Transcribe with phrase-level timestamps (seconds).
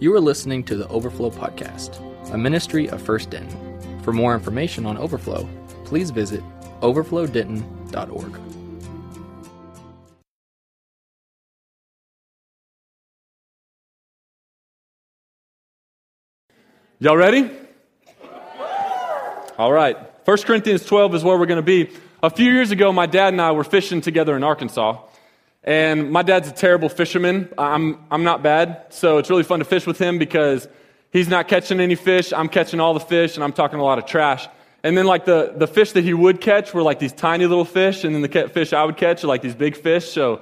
[0.00, 2.00] You are listening to the Overflow Podcast,
[2.32, 4.00] a ministry of First Denton.
[4.00, 5.46] For more information on Overflow,
[5.84, 6.42] please visit
[6.80, 8.40] overflowdenton.org.
[17.00, 17.50] Y'all ready?
[19.58, 19.98] All right.
[20.24, 21.90] 1 Corinthians 12 is where we're going to be.
[22.22, 24.96] A few years ago, my dad and I were fishing together in Arkansas.
[25.62, 27.52] And my dad's a terrible fisherman.
[27.58, 28.86] I'm, I'm not bad.
[28.90, 30.68] So it's really fun to fish with him because
[31.12, 32.32] he's not catching any fish.
[32.32, 34.48] I'm catching all the fish and I'm talking a lot of trash.
[34.82, 37.66] And then, like, the, the fish that he would catch were like these tiny little
[37.66, 38.04] fish.
[38.04, 40.10] And then the fish I would catch are like these big fish.
[40.10, 40.40] So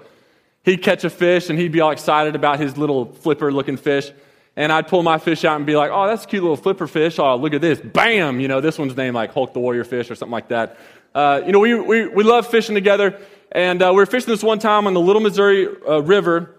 [0.63, 4.13] he'd catch a fish and he'd be all excited about his little flipper looking fish.
[4.55, 6.87] And I'd pull my fish out and be like, oh, that's a cute little flipper
[6.87, 7.19] fish.
[7.19, 7.81] Oh, look at this.
[7.81, 8.39] Bam!
[8.39, 10.79] You know, this one's named like Hulk the Warrior Fish or something like that.
[11.15, 13.21] Uh, you know, we, we, we love fishing together.
[13.53, 16.55] And uh, we were fishing this one time on the Little Missouri uh, River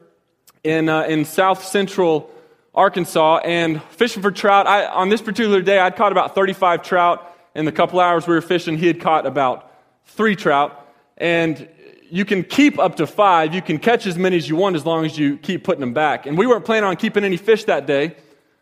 [0.64, 2.32] in, uh, in south central
[2.74, 4.66] Arkansas and fishing for trout.
[4.66, 7.36] I, on this particular day, I'd caught about 35 trout.
[7.56, 9.72] In the couple hours we were fishing, he had caught about
[10.06, 10.88] three trout.
[11.18, 11.68] And
[12.10, 13.54] you can keep up to five.
[13.54, 15.94] You can catch as many as you want as long as you keep putting them
[15.94, 16.26] back.
[16.26, 18.16] And we weren't planning on keeping any fish that day.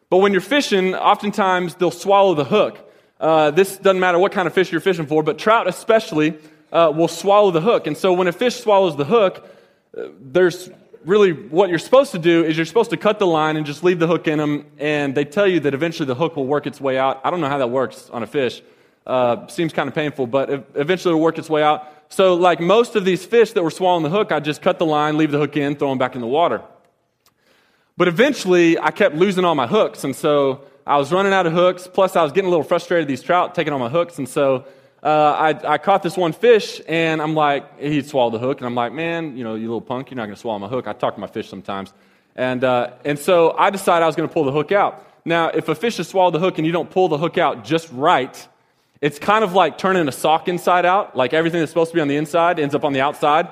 [0.09, 2.79] But when you're fishing, oftentimes they'll swallow the hook.
[3.19, 6.37] Uh, this doesn't matter what kind of fish you're fishing for, but trout especially
[6.71, 7.87] uh, will swallow the hook.
[7.87, 9.47] And so when a fish swallows the hook,
[9.97, 10.69] uh, there's
[11.05, 13.83] really what you're supposed to do is you're supposed to cut the line and just
[13.83, 14.65] leave the hook in them.
[14.77, 17.21] And they tell you that eventually the hook will work its way out.
[17.23, 18.61] I don't know how that works on a fish.
[19.05, 21.87] Uh, seems kind of painful, but eventually it'll work its way out.
[22.09, 24.85] So, like most of these fish that were swallowing the hook, I just cut the
[24.85, 26.61] line, leave the hook in, throw them back in the water.
[27.95, 31.53] But eventually, I kept losing all my hooks, and so I was running out of
[31.53, 31.87] hooks.
[31.91, 34.65] Plus, I was getting a little frustrated these trout taking all my hooks, and so
[35.03, 38.65] uh, I, I, caught this one fish, and I'm like, he swallowed the hook, and
[38.65, 40.87] I'm like, man, you know, you little punk, you're not going to swallow my hook.
[40.87, 41.93] I talk to my fish sometimes.
[42.35, 45.05] And, uh, and so I decided I was going to pull the hook out.
[45.23, 47.63] Now, if a fish has swallowed the hook and you don't pull the hook out
[47.63, 48.47] just right,
[49.01, 51.15] it's kind of like turning a sock inside out.
[51.15, 53.49] Like everything that's supposed to be on the inside ends up on the outside.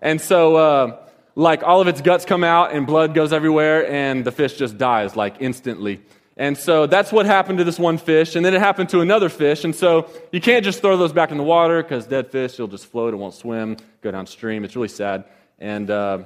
[0.00, 0.98] And so, uh,
[1.34, 4.78] like, all of its guts come out and blood goes everywhere, and the fish just
[4.78, 6.00] dies, like, instantly.
[6.36, 8.36] And so that's what happened to this one fish.
[8.36, 9.64] And then it happened to another fish.
[9.64, 12.68] And so you can't just throw those back in the water because dead fish, you'll
[12.68, 14.62] just float, it won't swim, go downstream.
[14.64, 15.24] It's really sad.
[15.58, 16.24] And uh,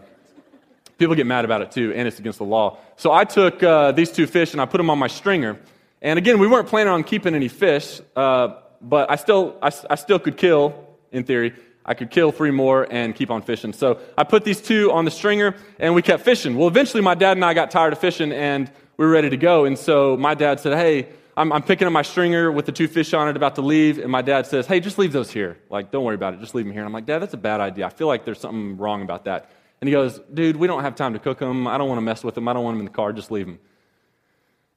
[0.98, 2.78] people get mad about it too, and it's against the law.
[2.96, 5.58] So I took uh, these two fish and I put them on my stringer.
[6.02, 9.94] And again, we weren't planning on keeping any fish, uh, but I still, I, I
[9.94, 10.74] still could kill,
[11.12, 11.54] in theory.
[11.84, 13.72] I could kill three more and keep on fishing.
[13.72, 16.56] So I put these two on the stringer and we kept fishing.
[16.56, 19.36] Well, eventually my dad and I got tired of fishing and we were ready to
[19.38, 19.64] go.
[19.64, 22.86] And so my dad said, Hey, I'm, I'm, picking up my stringer with the two
[22.86, 23.96] fish on it, about to leave.
[23.98, 25.56] And my dad says, Hey, just leave those here.
[25.70, 26.40] Like, don't worry about it.
[26.40, 26.82] Just leave them here.
[26.82, 27.86] And I'm like, Dad, that's a bad idea.
[27.86, 29.52] I feel like there's something wrong about that.
[29.80, 31.66] And he goes, Dude, we don't have time to cook them.
[31.66, 32.46] I don't want to mess with them.
[32.46, 33.14] I don't want them in the car.
[33.14, 33.58] Just leave them.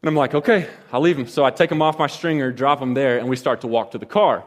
[0.02, 1.28] And I'm like, Okay, I'll leave them.
[1.28, 3.92] So I take them off my stringer, drop them there, and we start to walk
[3.92, 4.46] to the car.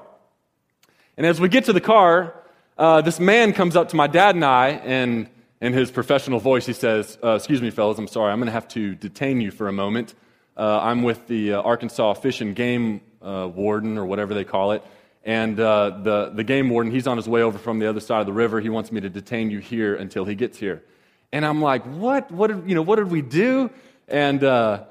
[1.18, 2.32] And as we get to the car,
[2.78, 5.28] uh, this man comes up to my dad and I, and
[5.60, 8.52] in his professional voice, he says, uh, Excuse me, fellas, I'm sorry, I'm going to
[8.52, 10.14] have to detain you for a moment.
[10.56, 14.72] Uh, I'm with the uh, Arkansas Fish and Game uh, Warden, or whatever they call
[14.72, 14.82] it.
[15.24, 18.20] And uh, the, the game warden, he's on his way over from the other side
[18.20, 18.60] of the river.
[18.60, 20.84] He wants me to detain you here until he gets here.
[21.32, 22.30] And I'm like, What?
[22.30, 23.70] What did, you know, what did we do?
[24.08, 24.84] And uh,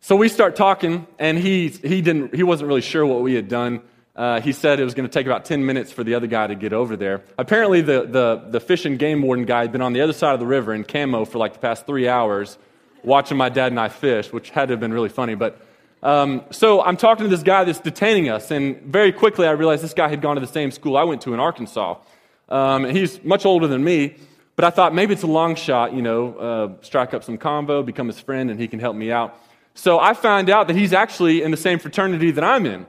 [0.00, 3.48] so we start talking, and he, he, didn't, he wasn't really sure what we had
[3.48, 3.80] done.
[4.18, 6.44] Uh, he said it was going to take about 10 minutes for the other guy
[6.48, 7.22] to get over there.
[7.38, 10.34] Apparently, the, the, the fish and game warden guy had been on the other side
[10.34, 12.58] of the river in camo for like the past three hours
[13.04, 15.36] watching my dad and I fish, which had to have been really funny.
[15.36, 15.60] But
[16.02, 19.84] um, so I'm talking to this guy that's detaining us, and very quickly I realized
[19.84, 21.98] this guy had gone to the same school I went to in Arkansas.
[22.48, 24.16] Um, he's much older than me,
[24.56, 27.86] but I thought maybe it's a long shot, you know, uh, strike up some convo,
[27.86, 29.38] become his friend, and he can help me out.
[29.74, 32.84] So I find out that he's actually in the same fraternity that I'm in.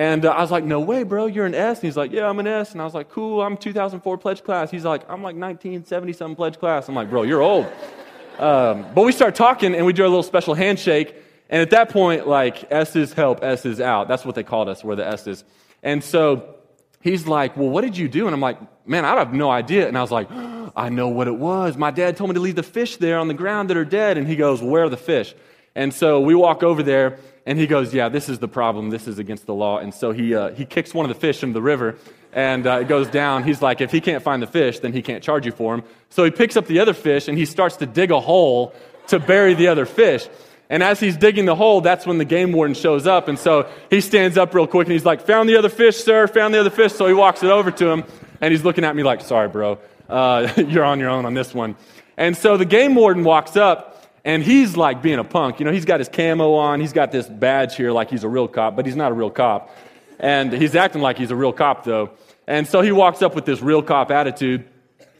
[0.00, 1.76] And uh, I was like, no way, bro, you're an S.
[1.76, 2.72] And he's like, yeah, I'm an S.
[2.72, 4.70] And I was like, cool, I'm 2004 pledge class.
[4.70, 6.88] He's like, I'm like 1970 something pledge class.
[6.88, 7.66] I'm like, bro, you're old.
[8.38, 11.14] um, but we start talking and we do a little special handshake.
[11.50, 14.08] And at that point, like, S's help, S's out.
[14.08, 15.44] That's what they called us, where the S's.
[15.82, 16.54] And so
[17.02, 18.24] he's like, well, what did you do?
[18.26, 18.58] And I'm like,
[18.88, 19.86] man, I have no idea.
[19.86, 21.76] And I was like, I know what it was.
[21.76, 24.16] My dad told me to leave the fish there on the ground that are dead.
[24.16, 25.34] And he goes, where are the fish?
[25.74, 28.90] And so we walk over there and he goes, Yeah, this is the problem.
[28.90, 29.78] This is against the law.
[29.78, 31.96] And so he, uh, he kicks one of the fish into the river,
[32.32, 33.44] and uh, it goes down.
[33.44, 35.82] He's like, If he can't find the fish, then he can't charge you for him.
[36.10, 38.74] So he picks up the other fish, and he starts to dig a hole
[39.08, 40.28] to bury the other fish.
[40.68, 43.26] And as he's digging the hole, that's when the game warden shows up.
[43.26, 46.28] And so he stands up real quick and he's like, Found the other fish, sir,
[46.28, 46.92] found the other fish.
[46.92, 48.04] So he walks it over to him,
[48.40, 49.78] and he's looking at me like, Sorry, bro,
[50.08, 51.76] uh, you're on your own on this one.
[52.16, 55.60] And so the game warden walks up And he's like being a punk.
[55.60, 58.28] You know, he's got his camo on, he's got this badge here like he's a
[58.28, 59.74] real cop, but he's not a real cop.
[60.18, 62.10] And he's acting like he's a real cop, though.
[62.46, 64.68] And so he walks up with this real cop attitude.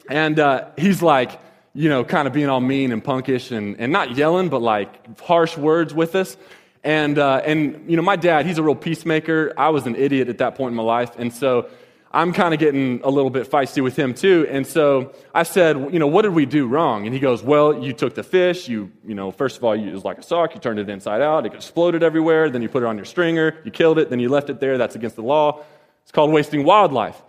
[0.08, 1.40] And uh, he's like,
[1.72, 5.18] you know, kind of being all mean and punkish and, and not yelling, but like
[5.20, 6.36] harsh words with us.
[6.82, 9.52] And, uh, and, you know, my dad, he's a real peacemaker.
[9.56, 11.12] I was an idiot at that point in my life.
[11.18, 11.68] And so
[12.12, 14.46] I'm kind of getting a little bit feisty with him too.
[14.50, 17.06] And so I said, you know, what did we do wrong?
[17.06, 18.68] And he goes, well, you took the fish.
[18.68, 20.54] You, you know, first of all, you, it was like a sock.
[20.54, 21.46] You turned it inside out.
[21.46, 22.50] It exploded everywhere.
[22.50, 23.58] Then you put it on your stringer.
[23.64, 24.10] You killed it.
[24.10, 24.76] Then you left it there.
[24.76, 25.62] That's against the law.
[26.02, 27.22] It's called wasting wildlife.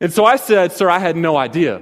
[0.00, 1.80] And so I said, sir, I had no idea.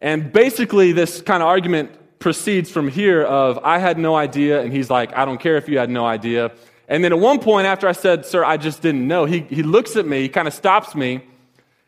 [0.00, 4.72] And basically, this kind of argument proceeds from here of I had no idea, and
[4.72, 6.50] he's like, I don't care if you had no idea.
[6.88, 9.62] And then at one point, after I said, Sir, I just didn't know, he, he
[9.62, 11.22] looks at me, he kind of stops me,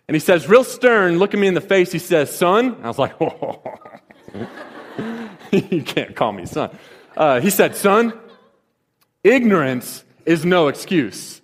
[0.09, 2.77] and he says, real stern, looking me in the face, he says, Son.
[2.83, 3.63] I was like, oh,
[5.53, 6.77] you can't call me son.
[7.17, 8.13] Uh, he said, Son,
[9.25, 11.41] ignorance is no excuse.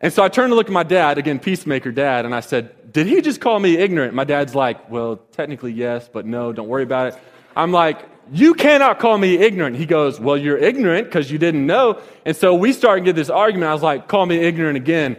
[0.00, 2.92] And so I turned to look at my dad, again, peacemaker dad, and I said,
[2.92, 4.14] Did he just call me ignorant?
[4.14, 7.20] My dad's like, Well, technically, yes, but no, don't worry about it.
[7.56, 9.76] I'm like, You cannot call me ignorant.
[9.76, 12.00] He goes, Well, you're ignorant because you didn't know.
[12.24, 13.70] And so we started to get this argument.
[13.70, 15.16] I was like, Call me ignorant again.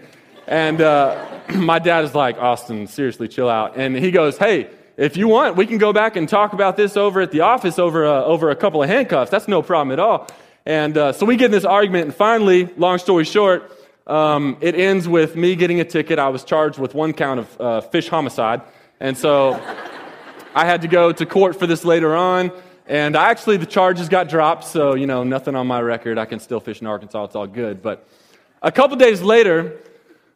[0.48, 3.78] And uh, my dad is like, Austin, seriously, chill out.
[3.78, 6.96] And he goes, Hey, if you want, we can go back and talk about this
[6.96, 9.32] over at the office over, uh, over a couple of handcuffs.
[9.32, 10.28] That's no problem at all.
[10.66, 13.72] And uh, so we get in this argument, and finally, long story short,
[14.08, 16.20] um, it ends with me getting a ticket.
[16.20, 18.62] I was charged with one count of uh, fish homicide.
[19.00, 19.54] And so
[20.56, 22.52] I had to go to court for this later on.
[22.86, 24.66] And actually, the charges got dropped.
[24.66, 26.18] So, you know, nothing on my record.
[26.18, 27.24] I can still fish in Arkansas.
[27.26, 27.82] It's all good.
[27.82, 28.08] But
[28.62, 29.80] a couple days later,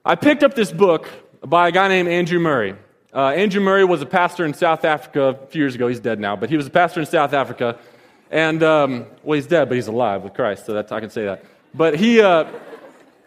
[0.07, 1.09] I picked up this book
[1.41, 2.75] by a guy named Andrew Murray.
[3.11, 5.87] Uh, Andrew Murray was a pastor in South Africa a few years ago.
[5.87, 7.79] He's dead now, but he was a pastor in South Africa.
[8.29, 11.25] And, um, well, he's dead, but he's alive with Christ, so that's, I can say
[11.25, 11.43] that.
[11.73, 12.45] But he, uh,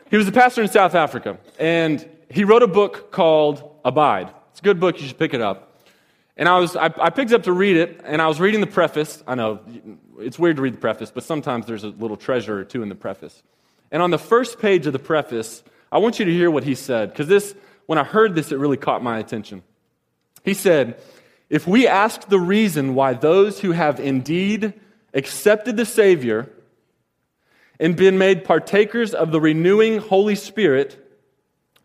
[0.08, 4.32] he was a pastor in South Africa, and he wrote a book called Abide.
[4.52, 5.80] It's a good book, you should pick it up.
[6.36, 8.68] And I, was, I, I picked up to read it, and I was reading the
[8.68, 9.20] preface.
[9.26, 9.58] I know,
[10.20, 12.88] it's weird to read the preface, but sometimes there's a little treasure or two in
[12.88, 13.42] the preface.
[13.90, 16.74] And on the first page of the preface, I want you to hear what he
[16.74, 17.54] said, because this,
[17.86, 19.62] when I heard this, it really caught my attention.
[20.44, 21.00] He said,
[21.48, 24.74] If we ask the reason why those who have indeed
[25.14, 26.50] accepted the Savior
[27.80, 31.04] and been made partakers of the renewing Holy Spirit,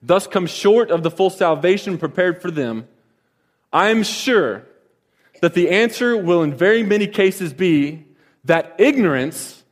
[0.02, 2.88] thus come short of the full salvation prepared for them,
[3.72, 4.66] I am sure
[5.42, 8.06] that the answer will in very many cases be
[8.44, 9.64] that ignorance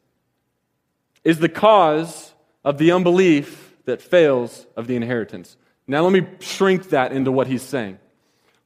[1.23, 2.33] is the cause
[2.63, 5.57] of the unbelief that fails of the inheritance.
[5.87, 7.99] Now, let me shrink that into what he's saying.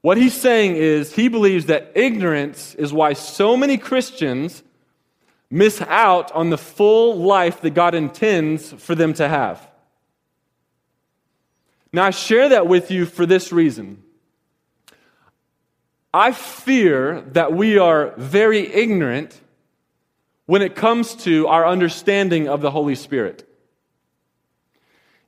[0.01, 4.61] What he's saying is he believes that ignorance is why so many Christians
[5.49, 9.67] miss out on the full life that God intends for them to have.
[11.91, 14.03] Now, I share that with you for this reason.
[16.13, 19.39] I fear that we are very ignorant
[20.45, 23.47] when it comes to our understanding of the Holy Spirit.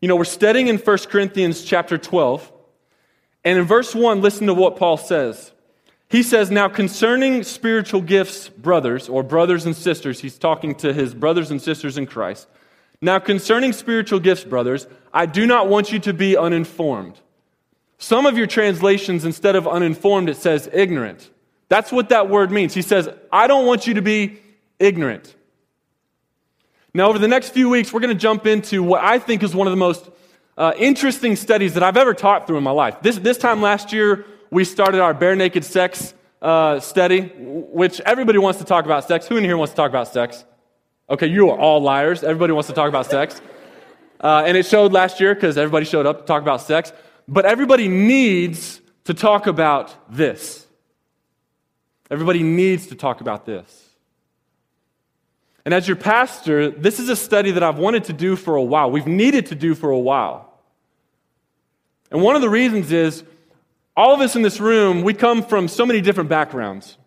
[0.02, 2.52] You know, we're studying in 1 Corinthians chapter 12,
[3.44, 5.52] and in verse 1, listen to what Paul says.
[6.10, 11.14] He says, Now concerning spiritual gifts, brothers, or brothers and sisters, he's talking to his
[11.14, 12.48] brothers and sisters in Christ.
[13.02, 17.20] Now concerning spiritual gifts, brothers, I do not want you to be uninformed.
[17.98, 21.30] Some of your translations, instead of uninformed, it says ignorant.
[21.70, 22.74] That's what that word means.
[22.74, 24.40] He says, I don't want you to be
[24.80, 25.36] ignorant.
[26.98, 29.54] Now, over the next few weeks, we're going to jump into what I think is
[29.54, 30.10] one of the most
[30.58, 33.04] uh, interesting studies that I've ever taught through in my life.
[33.04, 38.40] This, this time last year, we started our bare naked sex uh, study, which everybody
[38.40, 39.28] wants to talk about sex.
[39.28, 40.44] Who in here wants to talk about sex?
[41.08, 42.24] Okay, you are all liars.
[42.24, 43.44] Everybody wants to talk about sex.
[44.20, 46.92] Uh, and it showed last year because everybody showed up to talk about sex.
[47.28, 50.66] But everybody needs to talk about this.
[52.10, 53.87] Everybody needs to talk about this.
[55.68, 58.64] And as your pastor, this is a study that I've wanted to do for a
[58.64, 58.90] while.
[58.90, 60.50] We've needed to do for a while.
[62.10, 63.22] And one of the reasons is
[63.94, 66.98] all of us in this room, we come from so many different backgrounds.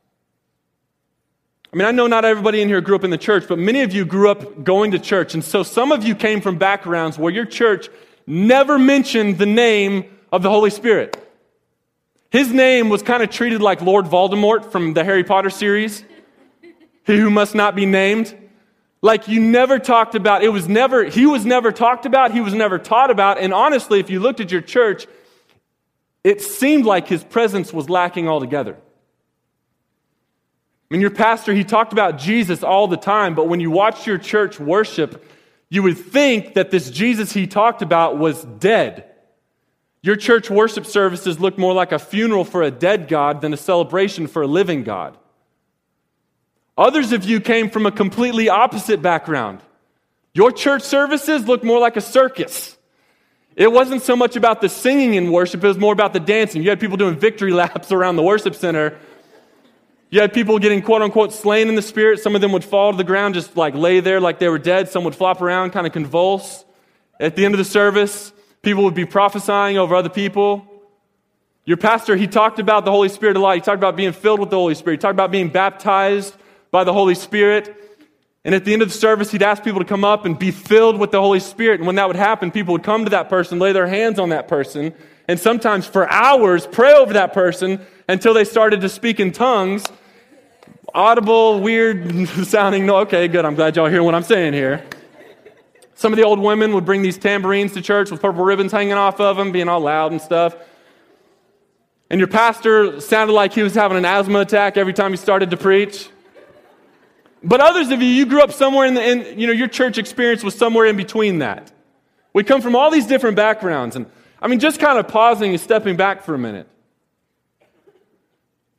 [1.72, 3.80] I mean, I know not everybody in here grew up in the church, but many
[3.80, 5.32] of you grew up going to church.
[5.32, 7.88] And so some of you came from backgrounds where your church
[8.26, 11.16] never mentioned the name of the Holy Spirit.
[12.30, 16.04] His name was kind of treated like Lord Voldemort from the Harry Potter series,
[17.06, 18.36] he who must not be named.
[19.02, 22.52] Like you never talked about, it was never, he was never talked about, he was
[22.52, 23.38] never taught about.
[23.38, 25.06] And honestly, if you looked at your church,
[26.22, 28.76] it seemed like his presence was lacking altogether.
[30.90, 34.06] I mean, your pastor, he talked about Jesus all the time, but when you watch
[34.06, 35.24] your church worship,
[35.70, 39.06] you would think that this Jesus he talked about was dead.
[40.02, 43.56] Your church worship services look more like a funeral for a dead God than a
[43.56, 45.16] celebration for a living God.
[46.80, 49.60] Others of you came from a completely opposite background.
[50.34, 52.76] Your church services looked more like a circus.
[53.54, 56.62] It wasn't so much about the singing in worship, it was more about the dancing.
[56.64, 58.98] You had people doing victory laps around the worship center
[60.10, 62.18] you had people getting quote unquote slain in the spirit.
[62.18, 64.58] Some of them would fall to the ground, just like lay there like they were
[64.58, 64.88] dead.
[64.88, 66.64] Some would flop around, kind of convulse.
[67.20, 68.32] At the end of the service,
[68.62, 70.66] people would be prophesying over other people.
[71.64, 73.54] Your pastor, he talked about the Holy Spirit a lot.
[73.54, 74.98] He talked about being filled with the Holy Spirit.
[74.98, 76.34] He talked about being baptized
[76.70, 77.76] by the Holy Spirit.
[78.44, 80.50] And at the end of the service, he'd ask people to come up and be
[80.50, 81.80] filled with the Holy Spirit.
[81.80, 84.30] And when that would happen, people would come to that person, lay their hands on
[84.30, 84.94] that person,
[85.28, 89.84] and sometimes for hours pray over that person until they started to speak in tongues
[90.94, 92.86] audible, weird sounding.
[92.86, 93.44] No, okay, good.
[93.44, 94.84] I'm glad y'all hear what I'm saying here.
[95.94, 98.94] Some of the old women would bring these tambourines to church with purple ribbons hanging
[98.94, 100.56] off of them, being all loud and stuff.
[102.08, 105.50] And your pastor sounded like he was having an asthma attack every time he started
[105.50, 106.08] to preach.
[107.42, 109.98] But others of you, you grew up somewhere in the, in, you know, your church
[109.98, 111.72] experience was somewhere in between that.
[112.32, 113.96] We come from all these different backgrounds.
[113.96, 114.06] And
[114.40, 116.68] I mean, just kind of pausing and stepping back for a minute.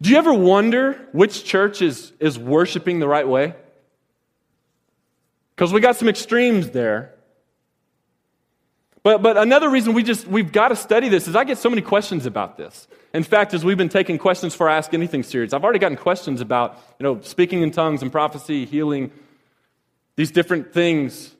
[0.02, 3.54] Do you ever wonder which church is, is worshiping the right way?
[5.56, 7.11] Because we got some extremes there.
[9.04, 11.70] But, but another reason we just, we've got to study this is I get so
[11.70, 12.88] many questions about this.
[13.14, 16.40] In fact, as we've been taking questions for Ask Anything series, I've already gotten questions
[16.40, 19.12] about, you know, speaking in tongues and prophecy, healing,
[20.16, 21.34] these different things.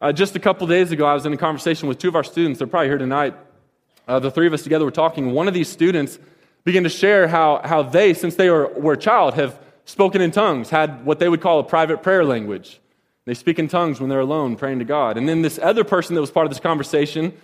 [0.00, 2.24] Uh, just a couple days ago, I was in a conversation with two of our
[2.24, 2.58] students.
[2.58, 3.34] They're probably here tonight.
[4.08, 5.32] Uh, the three of us together were talking.
[5.32, 6.18] One of these students
[6.64, 10.30] began to share how, how they, since they were, were a child, have spoken in
[10.30, 12.80] tongues, had what they would call a private prayer language.
[13.26, 15.18] They speak in tongues when they're alone, praying to God.
[15.18, 17.34] And then this other person that was part of this conversation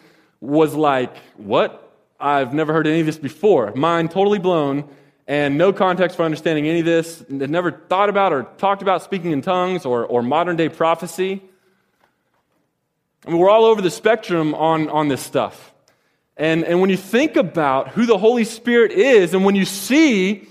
[0.40, 1.80] was like, What?
[2.18, 3.72] I've never heard any of this before.
[3.74, 4.88] Mind totally blown,
[5.26, 7.18] and no context for understanding any of this.
[7.28, 11.42] Had never thought about or talked about speaking in tongues or, or modern day prophecy.
[13.26, 15.72] I mean, we're all over the spectrum on, on this stuff.
[16.36, 20.48] And, and when you think about who the Holy Spirit is, and when you see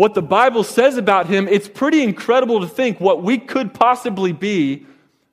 [0.00, 4.32] what the Bible says about him, it's pretty incredible to think what we could possibly
[4.32, 4.86] be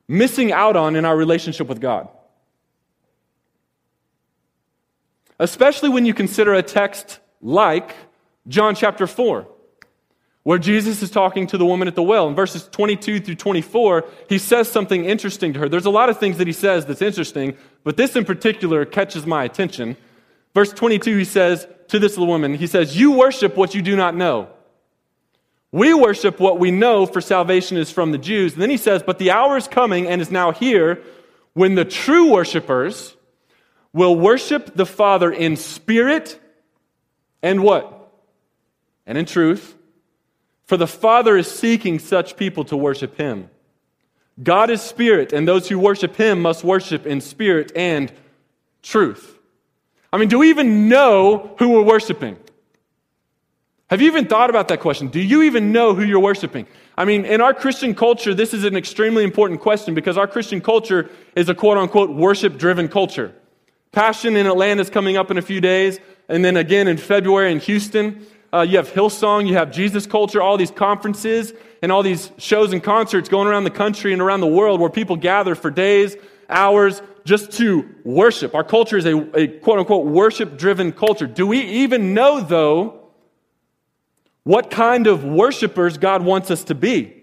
[0.09, 2.09] missing out on in our relationship with God.
[5.39, 7.95] Especially when you consider a text like
[8.49, 9.47] John chapter 4
[10.43, 12.27] where Jesus is talking to the woman at the well.
[12.27, 15.69] In verses 22 through 24, he says something interesting to her.
[15.69, 17.55] There's a lot of things that he says that's interesting,
[17.85, 19.95] but this in particular catches my attention.
[20.53, 23.95] Verse 22, he says to this little woman, he says, You worship what you do
[23.95, 24.49] not know.
[25.71, 28.53] We worship what we know, for salvation is from the Jews.
[28.53, 31.01] And then he says, But the hour is coming and is now here
[31.53, 33.15] when the true worshipers
[33.93, 36.39] will worship the Father in spirit
[37.41, 38.11] and what?
[39.05, 39.75] And in truth.
[40.65, 43.49] For the Father is seeking such people to worship him.
[44.41, 48.11] God is spirit, and those who worship him must worship in spirit and
[48.83, 49.39] truth.
[50.13, 52.37] I mean, do we even know who we're worshiping?
[53.89, 55.07] Have you even thought about that question?
[55.07, 56.67] Do you even know who you're worshiping?
[56.97, 60.59] I mean, in our Christian culture, this is an extremely important question because our Christian
[60.59, 63.33] culture is a quote unquote worship driven culture.
[63.93, 67.51] Passion in Atlanta is coming up in a few days, and then again in February
[67.51, 68.25] in Houston.
[68.53, 72.71] Uh, you have Hillsong, you have Jesus Culture, all these conferences and all these shows
[72.71, 76.15] and concerts going around the country and around the world where people gather for days,
[76.49, 78.55] hours, just to worship.
[78.55, 81.27] Our culture is a, a quote unquote worship driven culture.
[81.27, 82.96] Do we even know, though,
[84.47, 87.13] what kind of worshipers God wants us to be?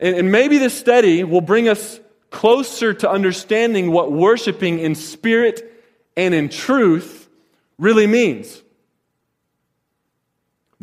[0.00, 1.98] And, and maybe this study will bring us
[2.30, 5.68] closer to understanding what worshiping in spirit
[6.16, 7.28] and in truth
[7.76, 8.62] really means.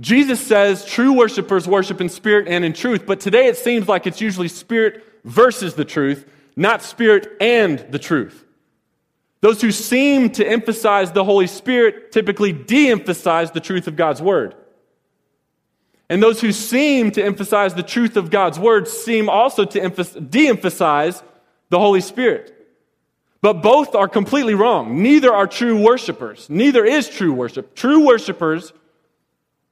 [0.02, 4.06] Jesus says true worshipers worship in spirit and in truth, but today it seems like
[4.06, 8.45] it's usually spirit versus the truth, not spirit and the truth.
[9.46, 14.20] Those who seem to emphasize the Holy Spirit typically de emphasize the truth of God's
[14.20, 14.56] Word.
[16.10, 20.48] And those who seem to emphasize the truth of God's Word seem also to de
[20.48, 21.22] emphasize
[21.70, 22.56] the Holy Spirit.
[23.44, 25.04] But both are completely wrong.
[25.04, 26.50] Neither are true worshipers.
[26.50, 27.76] Neither is true worship.
[27.76, 28.74] True worshipers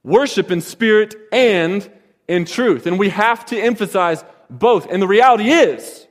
[0.04, 1.90] worship in spirit and
[2.28, 2.86] in truth.
[2.86, 4.86] And we have to emphasize both.
[4.88, 6.06] And the reality is,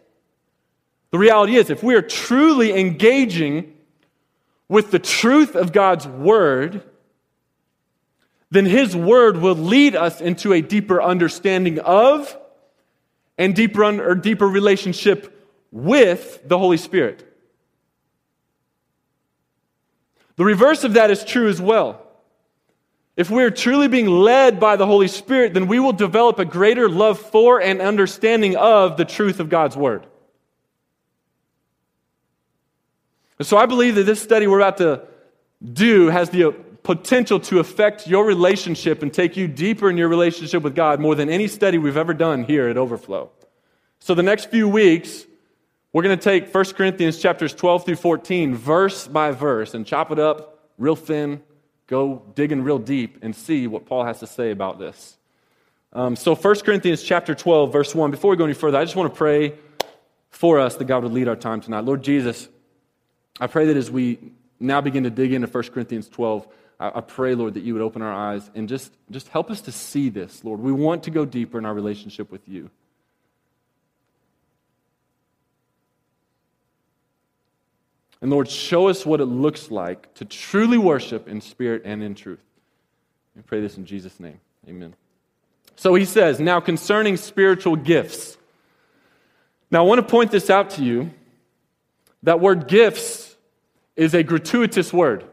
[1.14, 3.72] the reality is, if we are truly engaging
[4.68, 6.82] with the truth of God's word,
[8.50, 12.36] then His Word will lead us into a deeper understanding of
[13.38, 15.40] and deeper, un- or deeper relationship
[15.72, 17.32] with the Holy Spirit.
[20.38, 22.08] The reverse of that is true as well.
[23.16, 26.90] If we're truly being led by the Holy Spirit, then we will develop a greater
[26.90, 30.08] love for and understanding of the truth of God's Word.
[33.44, 35.02] And so I believe that this study we're about to
[35.74, 40.64] do has the potential to affect your relationship and take you deeper in your relationship
[40.64, 43.30] with God more than any study we've ever done here at Overflow.
[44.00, 45.26] So the next few weeks,
[45.92, 50.10] we're going to take 1 Corinthians chapters 12 through 14 verse by verse and chop
[50.12, 51.44] it up real thin,
[51.88, 55.18] go digging real deep and see what Paul has to say about this.
[55.92, 58.96] Um, so 1 Corinthians chapter 12 verse 1, before we go any further, I just
[58.96, 59.56] want to pray
[60.30, 61.84] for us that God would lead our time tonight.
[61.84, 62.48] Lord Jesus,
[63.40, 64.20] I pray that as we
[64.60, 66.48] now begin to dig into 1 Corinthians 12,
[66.80, 69.72] I, pray, Lord, that you would open our eyes and just, just help us to
[69.72, 70.60] see this, Lord.
[70.60, 72.70] We want to go deeper in our relationship with you.
[78.22, 82.16] And Lord, show us what it looks like to truly worship in spirit and in
[82.16, 82.40] truth.
[83.36, 84.40] We pray this in Jesus' name.
[84.68, 84.96] Amen.
[85.76, 88.38] So he says, now concerning spiritual gifts.
[89.72, 91.12] Now I want to point this out to you.
[92.24, 93.36] That word gifts
[93.96, 95.26] is a gratuitous word.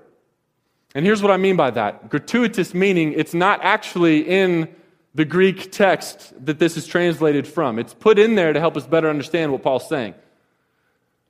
[0.95, 4.69] And here's what I mean by that gratuitous meaning it's not actually in
[5.15, 7.79] the Greek text that this is translated from.
[7.79, 10.15] It's put in there to help us better understand what Paul's saying.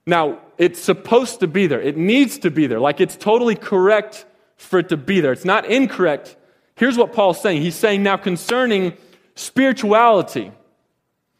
[0.07, 1.81] Now, it's supposed to be there.
[1.81, 2.81] It needs to be there.
[2.81, 4.25] Like it's totally correct
[4.57, 5.33] for it to be there.
[5.33, 6.37] It's not incorrect.
[6.75, 7.63] Here's what Paul's saying.
[7.63, 8.95] He's saying now concerning
[9.35, 10.53] spirituality.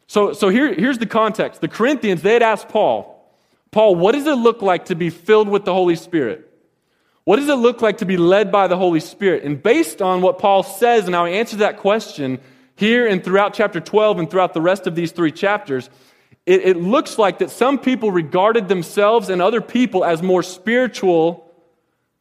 [0.07, 1.61] So, so here, here's the context.
[1.61, 3.20] The Corinthians, they had asked Paul,
[3.71, 6.47] Paul, what does it look like to be filled with the Holy Spirit?
[7.23, 9.43] What does it look like to be led by the Holy Spirit?
[9.43, 12.39] And based on what Paul says and how he answers that question
[12.75, 15.89] here and throughout chapter 12 and throughout the rest of these three chapters,
[16.45, 21.47] it, it looks like that some people regarded themselves and other people as more spiritual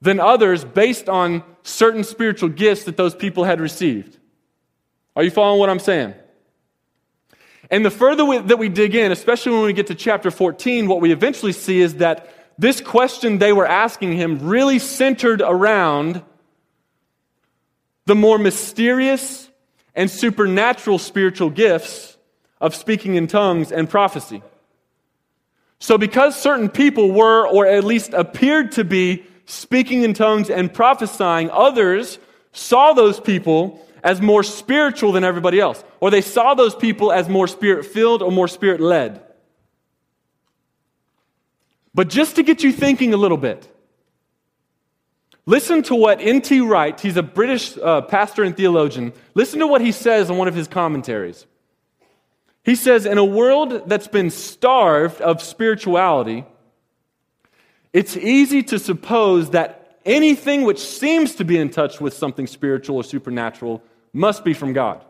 [0.03, 4.19] than others based on certain spiritual gifts that those people had received.
[5.17, 6.15] Are you following what I'm saying?
[7.71, 10.89] And the further we, that we dig in, especially when we get to chapter 14,
[10.89, 16.23] what we eventually see is that this question they were asking him really centered around
[18.07, 19.49] the more mysterious
[19.95, 22.17] and supernatural spiritual gifts
[22.61, 24.43] of speaking in tongues and prophecy.
[25.79, 30.73] So, because certain people were, or at least appeared to be, speaking in tongues and
[30.73, 32.19] prophesying, others
[32.53, 37.29] saw those people as more spiritual than everybody else, or they saw those people as
[37.29, 39.23] more spirit filled or more spirit led.
[41.95, 43.69] But just to get you thinking a little bit,
[45.45, 46.61] listen to what N.T.
[46.61, 50.49] Wright, he's a British uh, pastor and theologian, listen to what he says in one
[50.49, 51.47] of his commentaries.
[52.63, 56.45] He says, In a world that's been starved of spirituality,
[57.93, 62.97] it's easy to suppose that anything which seems to be in touch with something spiritual
[62.97, 63.83] or supernatural
[64.13, 65.05] must be from God.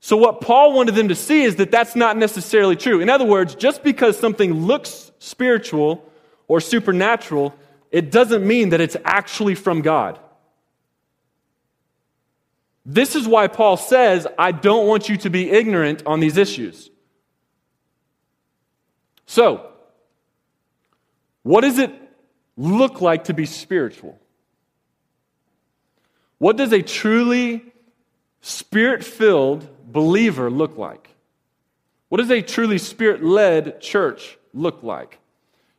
[0.00, 3.00] So, what Paul wanted them to see is that that's not necessarily true.
[3.00, 6.04] In other words, just because something looks spiritual
[6.48, 7.54] or supernatural,
[7.92, 10.18] it doesn't mean that it's actually from God.
[12.84, 16.90] This is why Paul says, I don't want you to be ignorant on these issues.
[19.26, 19.70] So,
[21.42, 21.92] what does it
[22.56, 24.18] look like to be spiritual?
[26.42, 27.64] What does a truly
[28.40, 31.08] spirit filled believer look like?
[32.08, 35.20] What does a truly spirit led church look like?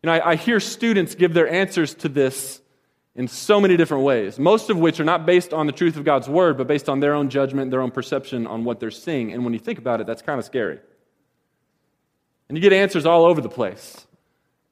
[0.02, 2.62] You know, I, I, hear students give their answers to this
[3.13, 6.06] in so many different ways, most of which are not based on the truth of
[6.06, 9.34] God's word, but based on their own judgment, their own perception on what they're seeing.
[9.34, 10.80] And when you think about it, that's kind of scary.
[12.47, 14.08] And you get answers all over the place.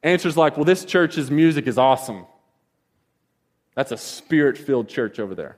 [0.04, 2.28] Answers like, well, this church's music is awesome.
[3.76, 5.58] That's a spirit filled church over there.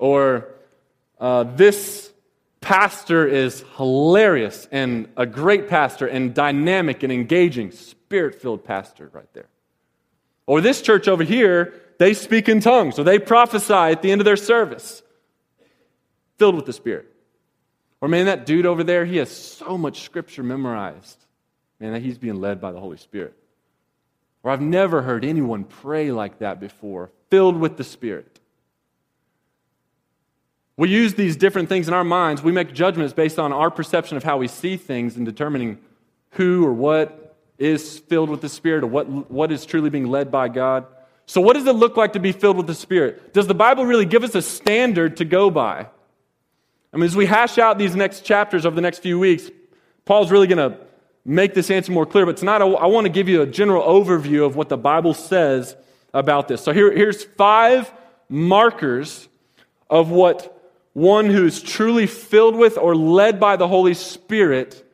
[0.00, 0.48] Or,
[1.20, 2.10] uh, this
[2.62, 9.32] pastor is hilarious and a great pastor and dynamic and engaging, spirit filled pastor right
[9.34, 9.48] there.
[10.46, 14.22] Or this church over here, they speak in tongues or they prophesy at the end
[14.22, 15.02] of their service,
[16.38, 17.06] filled with the Spirit.
[18.00, 21.18] Or man, that dude over there, he has so much scripture memorized.
[21.78, 23.34] Man, that he's being led by the Holy Spirit.
[24.42, 28.39] Or I've never heard anyone pray like that before, filled with the Spirit.
[30.80, 32.42] We use these different things in our minds.
[32.42, 35.78] We make judgments based on our perception of how we see things and determining
[36.30, 40.30] who or what is filled with the Spirit or what, what is truly being led
[40.30, 40.86] by God.
[41.26, 43.34] So, what does it look like to be filled with the Spirit?
[43.34, 45.86] Does the Bible really give us a standard to go by?
[46.94, 49.50] I mean, as we hash out these next chapters over the next few weeks,
[50.06, 50.78] Paul's really going to
[51.26, 52.24] make this answer more clear.
[52.24, 55.76] But tonight, I, want to give you a general overview of what the Bible says
[56.14, 56.62] about this.
[56.62, 57.92] So, here, here's five
[58.30, 59.28] markers
[59.90, 60.56] of what
[60.92, 64.84] one who's truly filled with or led by the Holy Spirit.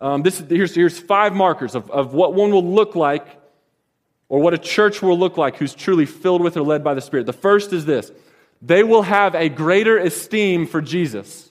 [0.00, 3.26] Um, this, here's, here's five markers of, of what one will look like
[4.28, 7.00] or what a church will look like who's truly filled with or led by the
[7.00, 7.26] Spirit.
[7.26, 8.10] The first is this
[8.62, 11.50] they will have a greater esteem for Jesus.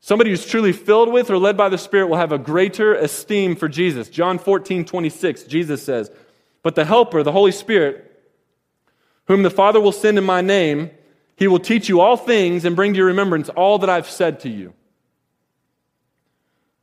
[0.00, 3.56] Somebody who's truly filled with or led by the Spirit will have a greater esteem
[3.56, 4.08] for Jesus.
[4.08, 6.12] John 14, 26, Jesus says,
[6.62, 8.04] But the Helper, the Holy Spirit,
[9.26, 10.92] whom the Father will send in my name,
[11.36, 14.40] he will teach you all things and bring to your remembrance all that I've said
[14.40, 14.72] to you.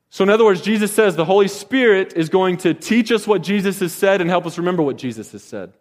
[0.10, 3.42] So, in other words, Jesus says the Holy Spirit is going to teach us what
[3.42, 5.74] Jesus has said and help us remember what Jesus has said.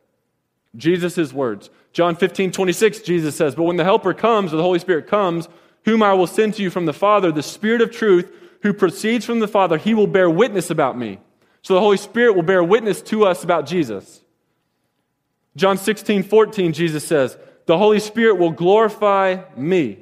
[0.74, 1.68] Jesus' words.
[1.92, 5.48] John 15, 26, Jesus says, But when the Helper comes, or the Holy Spirit comes,
[5.84, 8.32] whom I will send to you from the Father, the Spirit of truth,
[8.62, 11.18] who proceeds from the Father, he will bear witness about me.
[11.60, 14.22] So the Holy Spirit will bear witness to us about Jesus.
[15.56, 19.98] John 16, 14, Jesus says, The Holy Spirit will glorify me,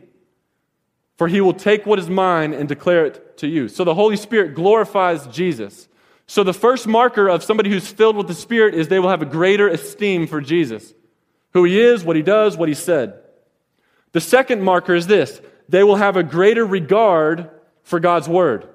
[1.17, 3.69] for he will take what is mine and declare it to you.
[3.69, 5.89] So the Holy Spirit glorifies Jesus.
[6.27, 9.23] So the first marker of somebody who's filled with the Spirit is they will have
[9.23, 10.95] a greater esteem for Jesus
[11.53, 13.19] who he is, what he does, what he said.
[14.13, 17.51] The second marker is this they will have a greater regard
[17.83, 18.69] for God's word.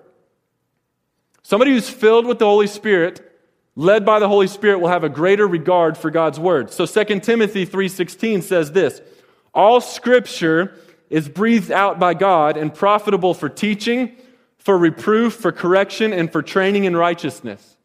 [1.44, 3.25] Somebody who's filled with the Holy Spirit
[3.76, 6.72] led by the Holy Spirit will have a greater regard for God's word.
[6.72, 9.02] So 2 Timothy 3:16 says this,
[9.56, 10.76] all scripture
[11.10, 14.18] is breathed out by God and profitable for teaching,
[14.58, 17.78] for reproof, for correction and for training in righteousness.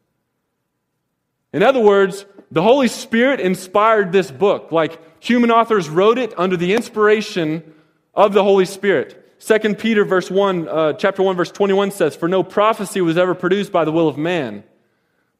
[1.53, 4.72] In other words, the Holy Spirit inspired this book.
[4.72, 7.74] Like human authors wrote it under the inspiration
[8.14, 9.16] of the Holy Spirit.
[9.40, 13.35] 2 Peter verse 1, uh, chapter 1, verse 21 says, For no prophecy was ever
[13.35, 14.64] produced by the will of man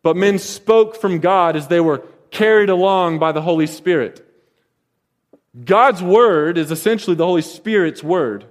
[0.02, 4.26] but men spoke from God as they were carried along by the Holy Spirit.
[5.64, 8.44] God's word is essentially the Holy Spirit's word.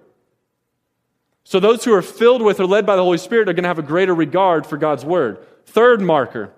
[1.43, 3.69] So those who are filled with or led by the Holy Spirit are going to
[3.69, 5.39] have a greater regard for God's word.
[5.65, 6.51] Third marker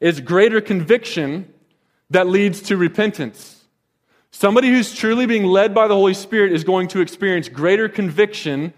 [0.00, 1.52] is greater conviction
[2.10, 3.64] that leads to repentance.
[4.30, 8.72] Somebody who's truly being led by the Holy Spirit is going to experience greater conviction,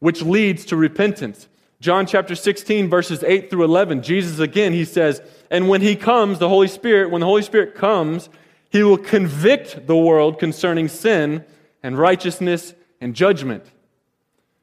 [0.00, 1.48] which leads to repentance.
[1.82, 6.38] John chapter 16, verses 8 through 11, Jesus again, he says, And when he comes,
[6.38, 8.28] the Holy Spirit, when the Holy Spirit comes,
[8.70, 11.44] he will convict the world concerning sin
[11.82, 13.64] and righteousness and judgment.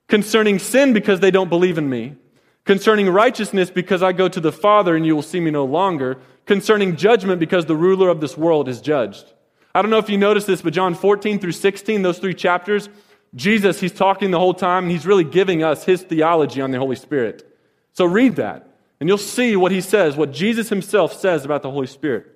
[0.08, 2.15] Concerning sin, because they don't believe in me.
[2.63, 6.19] Concerning righteousness, because I go to the Father and you will see me no longer.
[6.45, 9.34] Concerning judgment, because the ruler of this world is judged.
[9.75, 12.88] I don't know if you noticed this, but John 14 through 16, those three chapters,
[13.35, 16.79] Jesus, he's talking the whole time, and he's really giving us his theology on the
[16.79, 17.45] Holy Spirit.
[17.93, 18.67] So read that,
[18.99, 22.35] and you'll see what he says, what Jesus himself says about the Holy Spirit.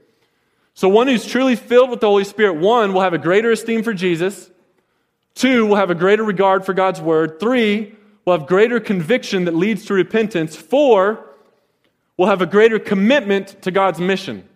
[0.76, 3.84] So, one who's truly filled with the Holy Spirit, one, will have a greater esteem
[3.84, 4.50] for Jesus.
[5.36, 7.40] Two, will have a greater regard for God's word.
[7.40, 10.56] Three, will have greater conviction that leads to repentance.
[10.56, 11.26] Four,
[12.18, 14.48] will have a greater commitment to God's mission.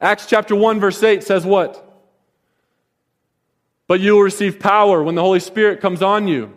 [0.00, 1.91] Acts chapter 1, verse 8 says what?
[3.88, 6.52] But you will receive power when the Holy Spirit comes on you.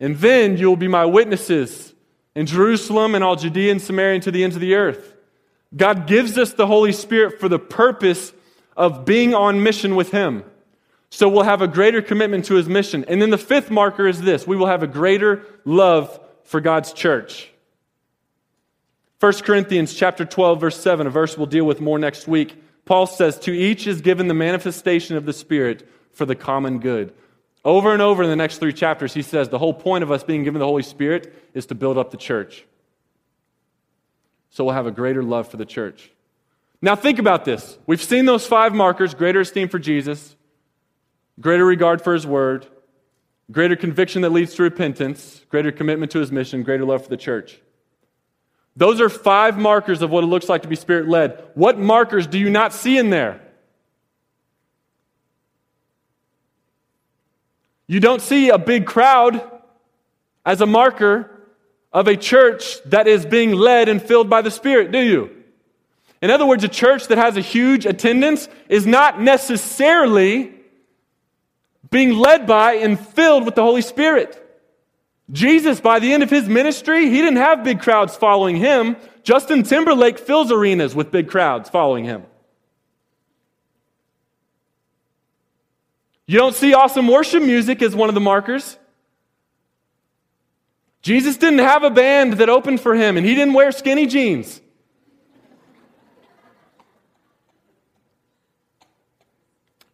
[0.00, 1.94] And then you will be my witnesses
[2.34, 5.14] in Jerusalem and all Judea and Samaria and to the ends of the earth.
[5.76, 8.32] God gives us the Holy Spirit for the purpose
[8.76, 10.44] of being on mission with Him.
[11.10, 13.04] So we'll have a greater commitment to His mission.
[13.08, 16.92] And then the fifth marker is this we will have a greater love for God's
[16.92, 17.50] church.
[19.20, 22.56] 1 Corinthians chapter 12 verse 7, a verse we'll deal with more next week.
[22.86, 27.14] Paul says, "To each is given the manifestation of the Spirit for the common good.
[27.64, 30.24] Over and over in the next three chapters, he says the whole point of us
[30.24, 32.64] being given the Holy Spirit is to build up the church.
[34.50, 36.10] So we'll have a greater love for the church.
[36.82, 37.78] Now, think about this.
[37.86, 40.34] We've seen those five markers greater esteem for Jesus,
[41.38, 42.66] greater regard for his word,
[43.50, 47.16] greater conviction that leads to repentance, greater commitment to his mission, greater love for the
[47.18, 47.60] church.
[48.76, 51.42] Those are five markers of what it looks like to be spirit led.
[51.54, 53.40] What markers do you not see in there?
[57.90, 59.42] You don't see a big crowd
[60.46, 61.28] as a marker
[61.92, 65.28] of a church that is being led and filled by the Spirit, do you?
[66.22, 70.52] In other words, a church that has a huge attendance is not necessarily
[71.90, 74.40] being led by and filled with the Holy Spirit.
[75.32, 78.96] Jesus, by the end of his ministry, he didn't have big crowds following him.
[79.24, 82.22] Justin Timberlake fills arenas with big crowds following him.
[86.30, 88.78] You don't see awesome worship music as one of the markers.
[91.02, 94.60] Jesus didn't have a band that opened for him, and he didn't wear skinny jeans.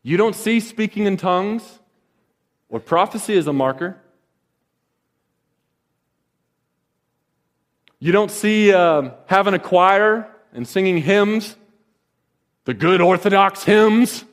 [0.03, 1.79] You don't see speaking in tongues
[2.69, 3.97] or prophecy as a marker.
[7.99, 11.57] You don't see uh, having a choir and singing hymns,
[12.67, 14.27] the good Orthodox hymns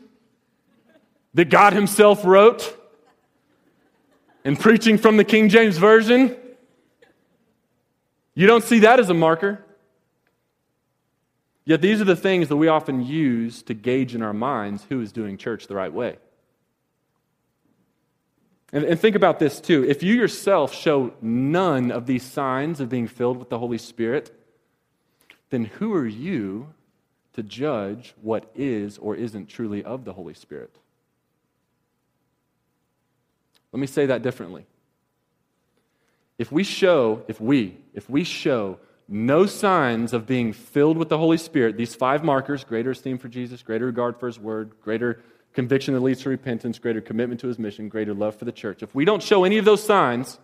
[1.33, 2.77] that God Himself wrote,
[4.45, 6.35] and preaching from the King James Version.
[8.35, 9.63] You don't see that as a marker.
[11.65, 14.99] Yet these are the things that we often use to gauge in our minds who
[14.99, 16.17] is doing church the right way.
[18.73, 19.85] And, and, think about this too.
[19.87, 24.35] If you yourself show none of these signs of being filled with the Holy Spirit,
[25.51, 26.73] then who are you
[27.33, 30.75] to judge what is or isn't truly of the Holy Spirit?
[33.73, 34.65] Let me say that differently.
[36.37, 41.17] If we show, if we, if we show no signs of being filled with the
[41.17, 45.21] Holy Spirit, these five markers greater esteem for Jesus, greater regard for his word, greater
[45.53, 48.81] conviction that leads to repentance, greater commitment to his mission, greater love for the church.
[48.81, 50.39] If we don't show any of those signs,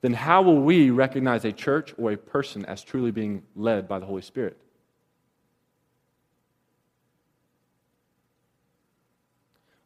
[0.00, 3.98] then how will we recognize a church or a person as truly being led by
[3.98, 4.58] the Holy Spirit?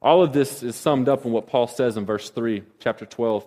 [0.02, 3.46] All of this is summed up in what Paul says in verse 3, chapter 12.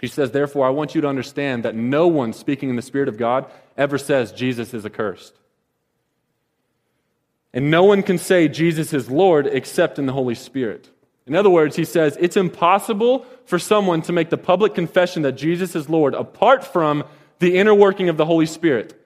[0.00, 3.08] He says, Therefore, I want you to understand that no one speaking in the Spirit
[3.08, 5.34] of God ever says Jesus is accursed.
[7.52, 10.90] And no one can say Jesus is Lord except in the Holy Spirit.
[11.26, 15.32] In other words, he says it's impossible for someone to make the public confession that
[15.32, 17.04] Jesus is Lord apart from
[17.38, 19.00] the inner working of the Holy Spirit.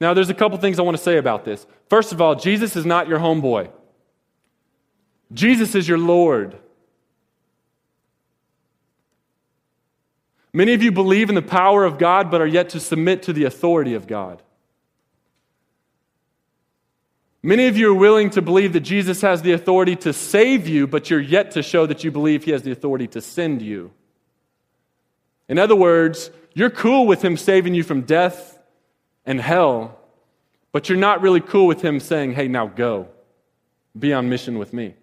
[0.00, 1.66] Now, there's a couple things I want to say about this.
[1.90, 3.70] First of all, Jesus is not your homeboy,
[5.32, 6.58] Jesus is your Lord.
[10.52, 13.32] Many of you believe in the power of God but are yet to submit to
[13.32, 14.42] the authority of God.
[17.42, 20.86] Many of you are willing to believe that Jesus has the authority to save you,
[20.86, 23.92] but you're yet to show that you believe he has the authority to send you.
[25.48, 28.58] In other words, you're cool with him saving you from death
[29.24, 29.98] and hell,
[30.70, 33.08] but you're not really cool with him saying, hey, now go.
[33.98, 34.94] Be on mission with me.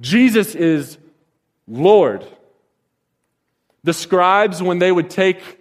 [0.00, 0.98] Jesus is
[1.68, 2.26] Lord.
[3.84, 5.60] The scribes, when they would take,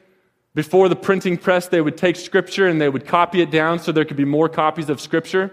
[0.54, 3.92] before the printing press, they would take scripture and they would copy it down so
[3.92, 5.52] there could be more copies of scripture.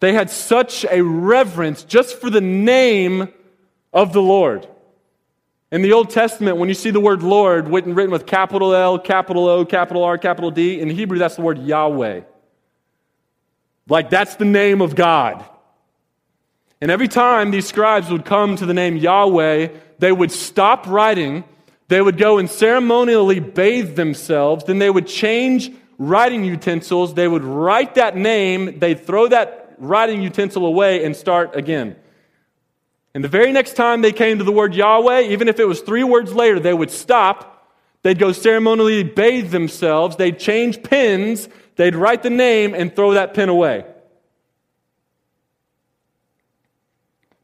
[0.00, 3.28] They had such a reverence just for the name
[3.92, 4.68] of the Lord.
[5.72, 8.98] In the Old Testament, when you see the word Lord written, written with capital L,
[8.98, 12.20] capital O, capital R, capital D, in Hebrew, that's the word Yahweh.
[13.88, 15.44] Like that's the name of God.
[16.84, 19.68] And every time these scribes would come to the name Yahweh,
[20.00, 21.42] they would stop writing,
[21.88, 27.42] they would go and ceremonially bathe themselves, then they would change writing utensils, they would
[27.42, 31.96] write that name, they'd throw that writing utensil away and start again.
[33.14, 35.80] And the very next time they came to the word Yahweh, even if it was
[35.80, 37.66] three words later, they would stop.
[38.02, 40.16] They'd go ceremonially bathe themselves.
[40.16, 41.48] They'd change pens.
[41.76, 43.86] They'd write the name and throw that pen away.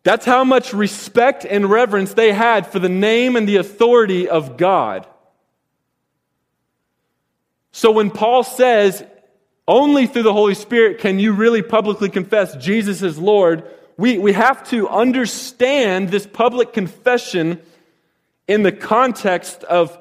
[0.03, 4.57] That's how much respect and reverence they had for the name and the authority of
[4.57, 5.07] God.
[7.73, 9.05] So when Paul says,
[9.69, 13.65] only through the Holy Spirit can you really publicly confess Jesus is Lord,
[13.97, 17.61] we, we have to understand this public confession
[18.49, 19.97] in the context of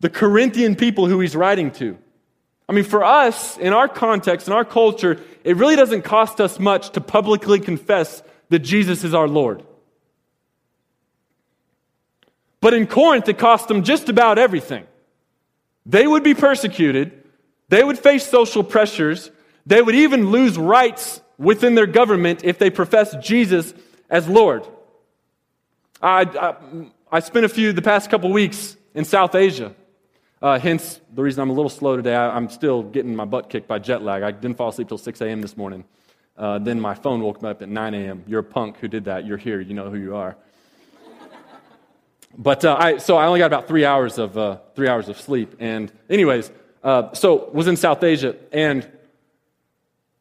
[0.00, 1.96] the Corinthian people who he's writing to.
[2.68, 6.58] I mean, for us, in our context, in our culture, it really doesn't cost us
[6.58, 9.62] much to publicly confess that Jesus is our Lord.
[12.60, 14.86] But in Corinth, it cost them just about everything.
[15.86, 17.24] They would be persecuted,
[17.70, 19.30] they would face social pressures,
[19.64, 23.72] they would even lose rights within their government if they professed Jesus
[24.10, 24.66] as Lord.
[26.00, 26.54] I, I,
[27.10, 29.74] I spent a few, the past couple weeks in South Asia.
[30.42, 32.14] Uh, hence the reason I'm a little slow today.
[32.14, 34.22] I, am still getting my butt kicked by jet lag.
[34.22, 35.40] I didn't fall asleep till 6 a.m.
[35.40, 35.84] this morning.
[36.36, 38.24] Uh, then my phone woke me up at 9 a.m.
[38.26, 39.26] You're a punk who did that.
[39.26, 39.60] You're here.
[39.60, 40.36] You know who you are.
[42.36, 45.20] but uh, I, so I only got about three hours of uh, three hours of
[45.20, 45.56] sleep.
[45.60, 46.50] And anyways,
[46.82, 48.90] uh, so was in South Asia, and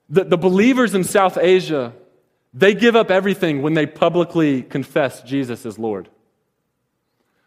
[0.09, 1.93] the, the believers in South Asia,
[2.53, 6.09] they give up everything when they publicly confess Jesus as Lord.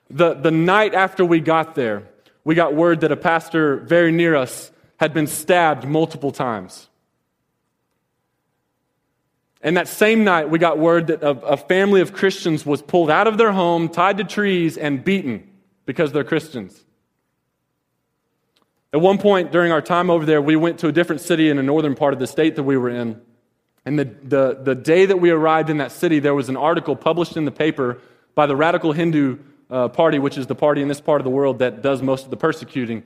[0.08, 2.08] The, the night after we got there,
[2.42, 6.88] we got word that a pastor very near us had been stabbed multiple times.
[9.64, 13.10] And that same night, we got word that a, a, family of Christians was pulled
[13.10, 15.50] out of their home, tied to trees, and beaten
[15.86, 16.84] because they're Christians.
[18.92, 21.56] At one point during our time over there, we went to a different city in
[21.56, 23.22] the northern part of the state that we were in.
[23.86, 26.94] And the, the, the day that we arrived in that city, there was an article
[26.94, 28.02] published in the paper
[28.34, 29.38] by the Radical Hindu
[29.70, 32.24] uh, Party, which is the party in this part of the world that does most
[32.24, 33.02] of the persecuting.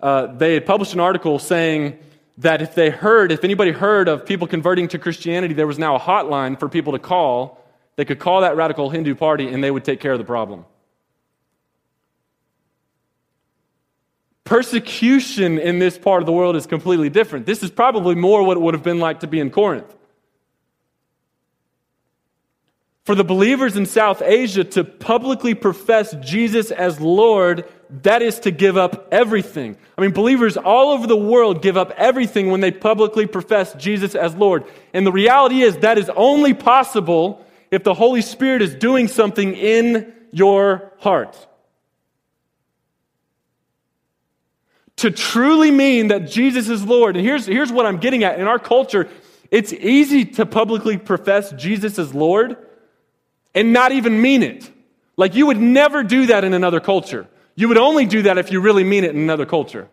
[0.00, 1.98] Uh, they had published an article saying
[2.38, 5.96] that if they heard, if anybody heard of people converting to Christianity, there was now
[5.96, 7.64] a hotline for people to call.
[7.96, 10.64] They could call that Radical Hindu Party and they would take care of the problem.
[14.44, 17.44] Persecution in this part of the world is completely different.
[17.44, 19.94] This is probably more what it would have been like to be in Corinth.
[23.04, 28.50] For the believers in South Asia to publicly profess Jesus as Lord, that is to
[28.50, 29.76] give up everything.
[29.96, 34.14] I mean, believers all over the world give up everything when they publicly profess Jesus
[34.14, 34.64] as Lord.
[34.92, 39.54] And the reality is that is only possible if the Holy Spirit is doing something
[39.54, 41.46] in your heart.
[44.96, 48.40] To truly mean that Jesus is Lord, and here's, here's what I'm getting at.
[48.40, 49.08] In our culture,
[49.50, 52.56] it's easy to publicly profess Jesus as Lord
[53.54, 54.70] and not even mean it.
[55.16, 57.28] Like you would never do that in another culture.
[57.58, 59.88] You would only do that if you really mean it in another culture.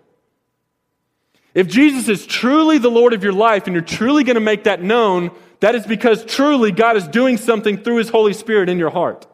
[1.55, 4.65] If Jesus is truly the Lord of your life and you're truly going to make
[4.65, 8.77] that known, that is because truly God is doing something through His Holy Spirit in
[8.77, 9.25] your heart.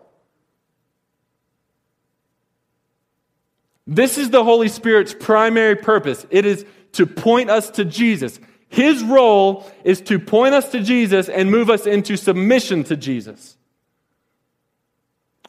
[3.86, 6.26] This is the Holy Spirit's primary purpose.
[6.30, 8.40] It is to point us to Jesus.
[8.70, 13.58] His role is to point us to Jesus and move us into submission to Jesus.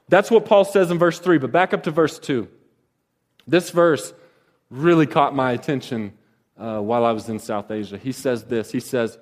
[0.08, 2.48] That's what Paul says in verse 3, but back up to verse 2.
[3.46, 4.12] This verse
[4.70, 6.12] really caught my attention
[6.58, 7.98] uh, while I was in South Asia.
[7.98, 9.18] He says this He says,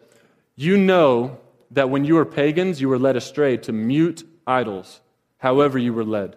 [0.56, 1.38] You know
[1.70, 5.00] that when you were pagans, you were led astray to mute idols,
[5.38, 6.36] however you were led.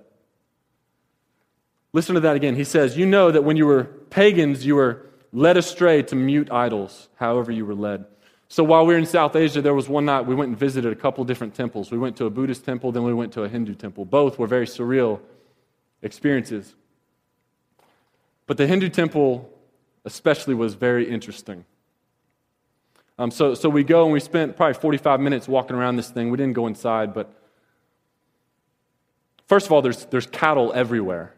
[1.92, 2.56] Listen to that again.
[2.56, 6.52] He says, You know that when you were pagans, you were led astray to mute
[6.52, 8.06] idols, however you were led.
[8.48, 10.92] So while we were in South Asia, there was one night we went and visited
[10.92, 11.90] a couple different temples.
[11.90, 14.06] We went to a Buddhist temple, then we went to a Hindu temple.
[14.06, 15.20] Both were very surreal
[16.04, 16.76] experiences.
[18.46, 19.50] But the Hindu temple,
[20.06, 21.66] especially, was very interesting.
[23.18, 26.30] Um, so, so we go and we spent probably 45 minutes walking around this thing.
[26.30, 27.32] We didn't go inside, but
[29.48, 31.34] first of all, there's, there's cattle everywhere.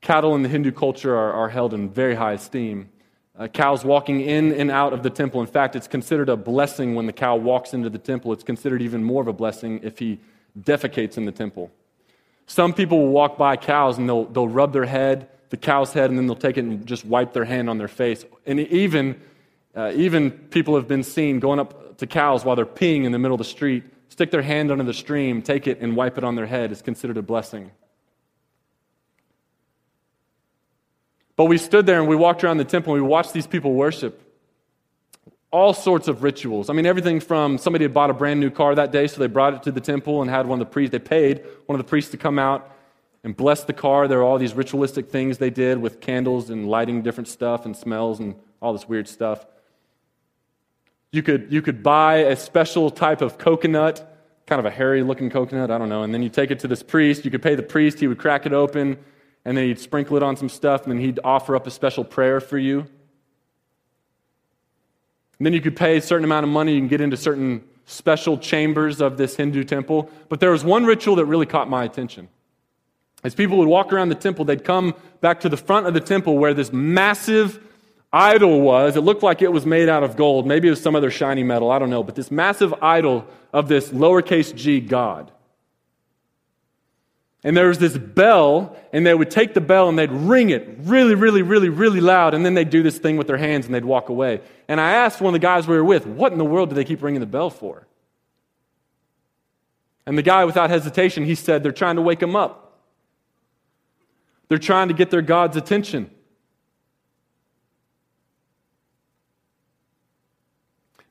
[0.00, 2.90] Cattle in the Hindu culture are, are held in very high esteem
[3.38, 5.40] uh, cows walking in and out of the temple.
[5.40, 8.32] In fact, it's considered a blessing when the cow walks into the temple.
[8.32, 10.18] It's considered even more of a blessing if he
[10.58, 11.70] defecates in the temple.
[12.46, 16.10] Some people will walk by cows and they'll, they'll rub their head, the cow's head,
[16.10, 18.24] and then they'll take it and just wipe their hand on their face.
[18.46, 19.20] And even,
[19.74, 23.18] uh, even people have been seen going up to cows while they're peeing in the
[23.18, 26.24] middle of the street, stick their hand under the stream, take it, and wipe it
[26.24, 26.70] on their head.
[26.70, 27.70] It's considered a blessing.
[31.36, 33.72] But we stood there and we walked around the temple and we watched these people
[33.74, 34.24] worship.
[35.50, 36.68] All sorts of rituals.
[36.68, 39.28] I mean, everything from somebody had bought a brand new car that day, so they
[39.28, 41.84] brought it to the temple and had one of the priests, they paid one of
[41.84, 42.70] the priests to come out
[43.24, 44.08] and bless the car.
[44.08, 47.76] There were all these ritualistic things they did with candles and lighting different stuff and
[47.76, 49.44] smells and all this weird stuff.
[51.10, 55.30] You could, you could buy a special type of coconut, kind of a hairy looking
[55.30, 57.24] coconut, I don't know, and then you take it to this priest.
[57.24, 58.98] You could pay the priest, he would crack it open
[59.44, 62.04] and then he'd sprinkle it on some stuff, and then he'd offer up a special
[62.04, 62.80] prayer for you.
[65.38, 67.64] And then you could pay a certain amount of money, you can get into certain
[67.86, 70.10] special chambers of this Hindu temple.
[70.28, 72.28] But there was one ritual that really caught my attention.
[73.24, 76.00] As people would walk around the temple, they'd come back to the front of the
[76.00, 77.60] temple where this massive
[78.12, 78.96] idol was.
[78.96, 80.46] It looked like it was made out of gold.
[80.46, 81.70] Maybe it was some other shiny metal.
[81.70, 82.02] I don't know.
[82.02, 85.32] But this massive idol of this lowercase g God.
[87.44, 90.68] And there was this bell, and they would take the bell and they'd ring it
[90.80, 93.74] really, really, really, really loud, and then they'd do this thing with their hands and
[93.74, 94.40] they'd walk away.
[94.66, 96.74] And I asked one of the guys we were with, what in the world do
[96.74, 97.86] they keep ringing the bell for?
[100.04, 102.67] And the guy, without hesitation, he said, they're trying to wake him up.
[104.48, 106.10] They're trying to get their God's attention.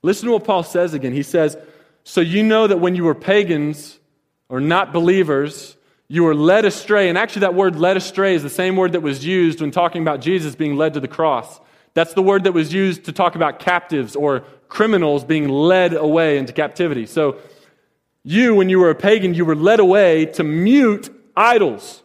[0.02, 1.12] Listen to what Paul says again.
[1.12, 1.56] He says,
[2.04, 3.98] So you know that when you were pagans
[4.48, 5.76] or not believers,
[6.08, 7.08] you were led astray.
[7.08, 10.02] And actually, that word led astray is the same word that was used when talking
[10.02, 11.60] about Jesus being led to the cross.
[11.94, 16.38] That's the word that was used to talk about captives or criminals being led away
[16.38, 17.06] into captivity.
[17.06, 17.38] So,
[18.24, 22.02] you, when you were a pagan, you were led away to mute idols.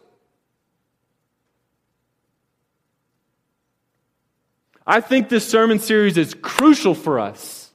[4.86, 7.72] I think this sermon series is crucial for us.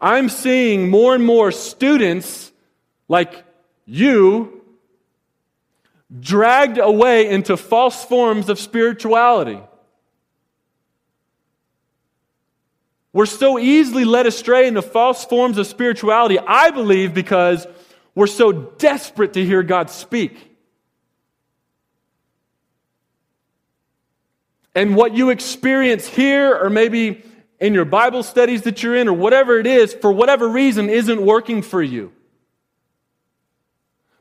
[0.00, 2.52] I'm seeing more and more students
[3.08, 3.44] like
[3.84, 4.62] you
[6.20, 9.60] dragged away into false forms of spirituality.
[13.12, 17.66] We're so easily led astray into false forms of spirituality, I believe, because
[18.14, 20.55] we're so desperate to hear God speak.
[24.76, 27.24] And what you experience here, or maybe
[27.58, 31.20] in your Bible studies that you're in, or whatever it is, for whatever reason, isn't
[31.20, 32.12] working for you.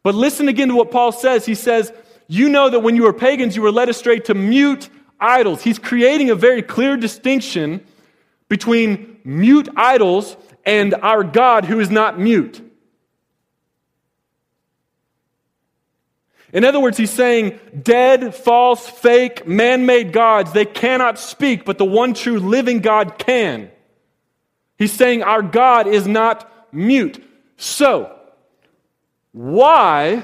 [0.01, 1.45] But listen again to what Paul says.
[1.45, 1.91] He says,
[2.29, 4.89] You know that when you were pagans, you were led astray to mute
[5.19, 5.61] idols.
[5.61, 7.85] He's creating a very clear distinction
[8.47, 12.61] between mute idols and our God who is not mute.
[16.55, 21.77] In other words, he's saying dead, false, fake, man made gods, they cannot speak, but
[21.77, 23.69] the one true living God can.
[24.77, 27.21] He's saying our God is not mute.
[27.57, 28.17] So,
[29.33, 30.23] why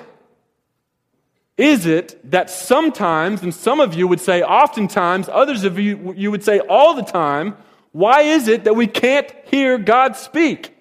[1.58, 6.32] is it that sometimes, and some of you would say oftentimes, others of you, you
[6.32, 7.58] would say all the time,
[7.92, 10.78] why is it that we can't hear God speak?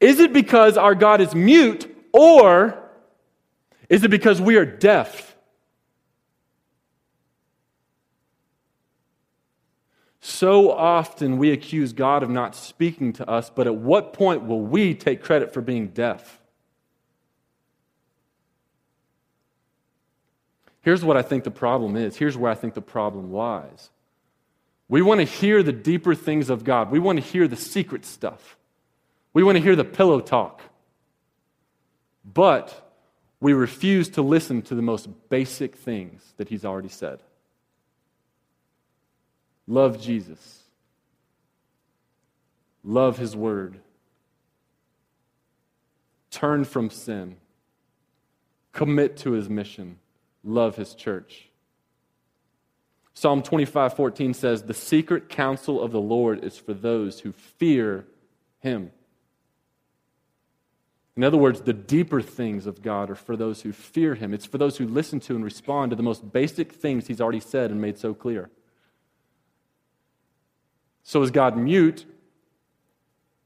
[0.00, 2.78] Is it because our God is mute, or
[3.88, 5.34] is it because we are deaf?
[10.20, 14.62] So often we accuse God of not speaking to us, but at what point will
[14.62, 16.40] we take credit for being deaf?
[20.80, 22.16] Here's what I think the problem is.
[22.16, 23.90] Here's where I think the problem lies.
[24.88, 28.04] We want to hear the deeper things of God, we want to hear the secret
[28.04, 28.56] stuff.
[29.34, 30.62] We want to hear the pillow talk.
[32.24, 32.80] But
[33.40, 37.20] we refuse to listen to the most basic things that he's already said.
[39.66, 40.62] Love Jesus.
[42.82, 43.80] Love his word.
[46.30, 47.36] Turn from sin.
[48.72, 49.98] Commit to his mission.
[50.42, 51.48] Love his church.
[53.14, 58.06] Psalm 25 14 says, The secret counsel of the Lord is for those who fear
[58.60, 58.90] him.
[61.16, 64.34] In other words, the deeper things of God are for those who fear Him.
[64.34, 67.40] It's for those who listen to and respond to the most basic things He's already
[67.40, 68.50] said and made so clear.
[71.04, 72.04] So is God mute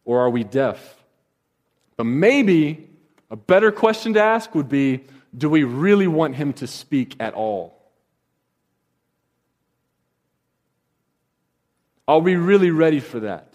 [0.04, 0.96] or are we deaf?
[1.96, 2.88] But maybe
[3.30, 5.04] a better question to ask would be
[5.36, 7.74] do we really want Him to speak at all?
[12.06, 13.52] Are we really ready for that?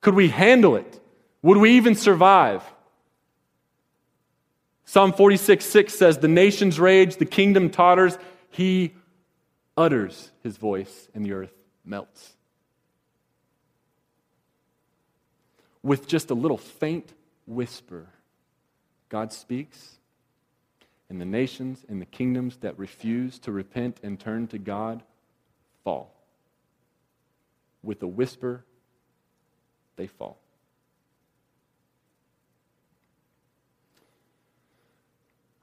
[0.00, 1.00] Could we handle it?
[1.42, 2.62] Would we even survive?
[4.84, 8.18] Psalm 46 6 says, The nations rage, the kingdom totters.
[8.50, 8.94] He
[9.76, 11.54] utters his voice, and the earth
[11.84, 12.34] melts.
[15.82, 17.12] With just a little faint
[17.46, 18.08] whisper,
[19.08, 19.96] God speaks,
[21.08, 25.02] and the nations and the kingdoms that refuse to repent and turn to God
[25.84, 26.14] fall.
[27.82, 28.64] With a whisper,
[29.96, 30.41] they fall.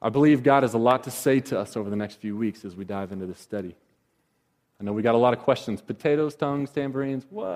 [0.02, 2.64] I believe God has a lot to say to us over the next few weeks
[2.64, 3.76] as we dive into this study.
[4.80, 7.26] I know we got a lot of questions potatoes, tongues, tambourines.
[7.30, 7.48] What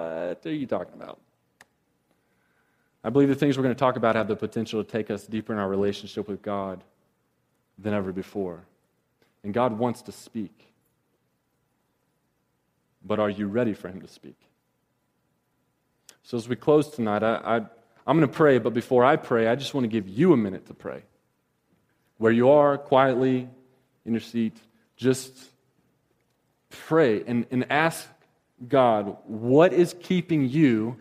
[0.46, 1.20] are you talking about?
[3.04, 5.26] I believe the things we're going to talk about have the potential to take us
[5.26, 6.84] deeper in our relationship with God
[7.78, 8.64] than ever before.
[9.44, 10.74] And God wants to speak.
[13.06, 14.38] But are you ready for Him to speak?
[16.24, 17.56] So, as we close tonight, I, I,
[18.08, 20.38] I'm going to pray, but before I pray, I just want to give you a
[20.38, 21.04] minute to pray
[22.24, 23.50] where you are quietly
[24.06, 24.56] in your seat,
[24.96, 25.38] just
[26.70, 28.08] pray and, and ask
[28.66, 30.96] God, what is keeping you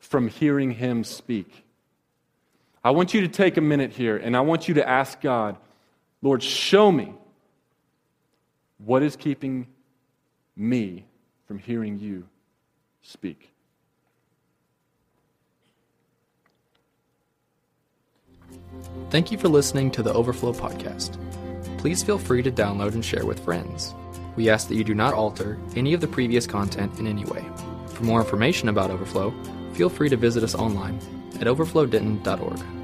[0.00, 1.64] from hearing Him speak?
[2.84, 5.56] I want you to take a minute here and I want you to ask God,
[6.20, 7.14] Lord, show me
[8.76, 9.68] what is keeping
[10.56, 11.06] me
[11.48, 12.28] from hearing you
[13.00, 13.50] speak.
[19.10, 21.16] Thank you for listening to the Overflow Podcast.
[21.78, 23.94] Please feel free to download and share with friends.
[24.34, 27.44] We ask that you do not alter any of the previous content in any way.
[27.88, 29.32] For more information about Overflow,
[29.72, 30.98] feel free to visit us online
[31.40, 32.75] at overflowdenton.org.